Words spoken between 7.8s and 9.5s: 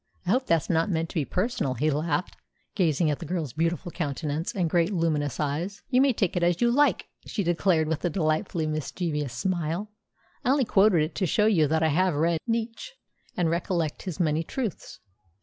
with a delightfully mischievous